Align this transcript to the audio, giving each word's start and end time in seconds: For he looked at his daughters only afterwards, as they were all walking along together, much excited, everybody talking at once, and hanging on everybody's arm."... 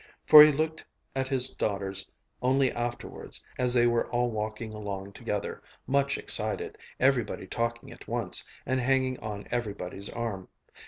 For 0.25 0.41
he 0.41 0.51
looked 0.51 0.83
at 1.15 1.27
his 1.27 1.49
daughters 1.55 2.09
only 2.41 2.71
afterwards, 2.71 3.43
as 3.59 3.75
they 3.75 3.85
were 3.85 4.07
all 4.07 4.31
walking 4.31 4.73
along 4.73 5.11
together, 5.13 5.61
much 5.85 6.17
excited, 6.17 6.75
everybody 6.99 7.45
talking 7.45 7.91
at 7.91 8.07
once, 8.07 8.47
and 8.65 8.79
hanging 8.79 9.19
on 9.19 9.47
everybody's 9.51 10.09
arm."... 10.09 10.47